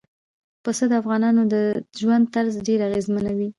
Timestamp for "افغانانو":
1.01-1.41